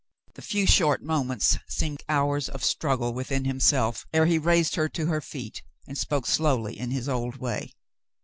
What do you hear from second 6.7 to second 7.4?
in his old